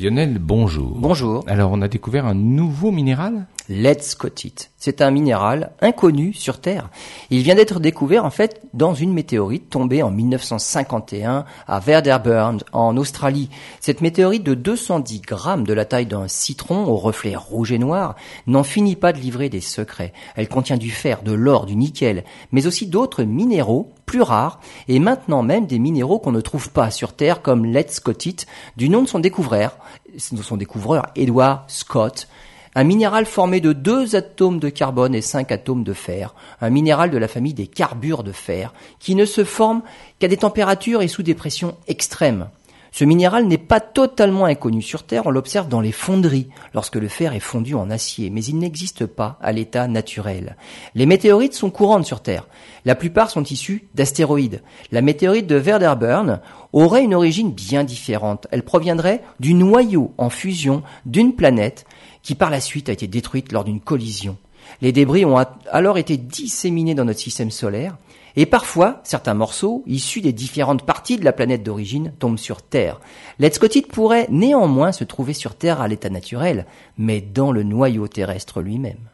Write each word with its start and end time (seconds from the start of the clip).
Lionel, 0.00 0.38
bonjour. 0.38 0.92
Bonjour. 0.96 1.42
Alors, 1.48 1.72
on 1.72 1.82
a 1.82 1.88
découvert 1.88 2.24
un 2.24 2.34
nouveau 2.34 2.92
minéral? 2.92 3.46
Let's 3.68 4.10
Scotite. 4.10 4.70
C'est 4.76 5.02
un 5.02 5.10
minéral 5.10 5.72
inconnu 5.80 6.32
sur 6.34 6.60
Terre. 6.60 6.88
Il 7.30 7.42
vient 7.42 7.56
d'être 7.56 7.80
découvert 7.80 8.24
en 8.24 8.30
fait 8.30 8.62
dans 8.74 8.94
une 8.94 9.12
météorite 9.12 9.70
tombée 9.70 10.04
en 10.04 10.12
1951 10.12 11.44
à 11.66 11.80
Verderburn 11.80 12.60
en 12.72 12.96
Australie. 12.96 13.50
Cette 13.80 14.00
météorite 14.00 14.44
de 14.44 14.54
210 14.54 15.20
grammes 15.22 15.66
de 15.66 15.74
la 15.74 15.84
taille 15.84 16.06
d'un 16.06 16.28
citron 16.28 16.84
au 16.84 16.96
reflet 16.96 17.34
rouge 17.34 17.72
et 17.72 17.78
noir 17.78 18.14
n'en 18.46 18.62
finit 18.62 18.94
pas 18.94 19.12
de 19.12 19.18
livrer 19.18 19.48
des 19.48 19.60
secrets. 19.60 20.12
Elle 20.36 20.48
contient 20.48 20.78
du 20.78 20.90
fer, 20.90 21.22
de 21.24 21.32
l'or, 21.32 21.66
du 21.66 21.74
nickel, 21.74 22.22
mais 22.52 22.68
aussi 22.68 22.86
d'autres 22.86 23.24
minéraux 23.24 23.90
plus 24.08 24.22
rares 24.22 24.58
et 24.88 24.98
maintenant 24.98 25.42
même 25.42 25.66
des 25.66 25.78
minéraux 25.78 26.18
qu'on 26.18 26.32
ne 26.32 26.40
trouve 26.40 26.70
pas 26.70 26.90
sur 26.90 27.12
Terre 27.12 27.42
comme 27.42 27.66
Let's 27.66 27.96
Scotite 27.96 28.46
du 28.76 28.88
nom 28.88 29.02
de 29.02 29.08
son 29.08 29.18
découvreur, 29.18 29.76
son 30.16 30.56
découvreur 30.56 31.06
Edward 31.14 31.64
Scott 31.68 32.26
un 32.74 32.84
minéral 32.84 33.26
formé 33.26 33.60
de 33.60 33.72
deux 33.72 34.14
atomes 34.14 34.60
de 34.60 34.68
carbone 34.68 35.14
et 35.14 35.20
cinq 35.20 35.50
atomes 35.50 35.82
de 35.82 35.92
fer, 35.92 36.34
un 36.60 36.70
minéral 36.70 37.10
de 37.10 37.18
la 37.18 37.26
famille 37.26 37.54
des 37.54 37.66
carbures 37.66 38.22
de 38.22 38.30
fer, 38.30 38.72
qui 39.00 39.16
ne 39.16 39.24
se 39.24 39.42
forme 39.42 39.82
qu'à 40.20 40.28
des 40.28 40.36
températures 40.36 41.02
et 41.02 41.08
sous 41.08 41.24
des 41.24 41.34
pressions 41.34 41.76
extrêmes. 41.88 42.48
Ce 42.98 43.04
minéral 43.04 43.46
n'est 43.46 43.58
pas 43.58 43.78
totalement 43.78 44.46
inconnu 44.46 44.82
sur 44.82 45.04
Terre, 45.04 45.28
on 45.28 45.30
l'observe 45.30 45.68
dans 45.68 45.80
les 45.80 45.92
fonderies, 45.92 46.48
lorsque 46.74 46.96
le 46.96 47.06
fer 47.06 47.32
est 47.32 47.38
fondu 47.38 47.76
en 47.76 47.90
acier, 47.90 48.28
mais 48.28 48.42
il 48.44 48.58
n'existe 48.58 49.06
pas 49.06 49.38
à 49.40 49.52
l'état 49.52 49.86
naturel. 49.86 50.56
Les 50.96 51.06
météorites 51.06 51.54
sont 51.54 51.70
courantes 51.70 52.06
sur 52.06 52.22
Terre. 52.22 52.48
La 52.84 52.96
plupart 52.96 53.30
sont 53.30 53.44
issues 53.44 53.86
d'astéroïdes. 53.94 54.64
La 54.90 55.00
météorite 55.00 55.46
de 55.46 55.54
Verderburn 55.54 56.40
aurait 56.72 57.04
une 57.04 57.14
origine 57.14 57.52
bien 57.52 57.84
différente. 57.84 58.48
Elle 58.50 58.64
proviendrait 58.64 59.22
du 59.38 59.54
noyau 59.54 60.12
en 60.18 60.28
fusion 60.28 60.82
d'une 61.06 61.36
planète 61.36 61.86
qui 62.24 62.34
par 62.34 62.50
la 62.50 62.60
suite 62.60 62.88
a 62.88 62.92
été 62.92 63.06
détruite 63.06 63.52
lors 63.52 63.62
d'une 63.62 63.80
collision. 63.80 64.38
Les 64.80 64.92
débris 64.92 65.24
ont 65.24 65.38
alors 65.70 65.98
été 65.98 66.16
disséminés 66.16 66.94
dans 66.94 67.04
notre 67.04 67.20
système 67.20 67.50
solaire, 67.50 67.96
et 68.36 68.46
parfois, 68.46 69.00
certains 69.02 69.34
morceaux, 69.34 69.82
issus 69.86 70.20
des 70.20 70.32
différentes 70.32 70.84
parties 70.84 71.16
de 71.16 71.24
la 71.24 71.32
planète 71.32 71.64
d'origine, 71.64 72.12
tombent 72.18 72.38
sur 72.38 72.62
Terre. 72.62 73.00
L'Etscotite 73.38 73.88
pourrait 73.88 74.28
néanmoins 74.30 74.92
se 74.92 75.04
trouver 75.04 75.32
sur 75.32 75.56
Terre 75.56 75.80
à 75.80 75.88
l'état 75.88 76.10
naturel, 76.10 76.66
mais 76.98 77.20
dans 77.20 77.50
le 77.50 77.64
noyau 77.64 78.06
terrestre 78.06 78.60
lui-même. 78.60 79.08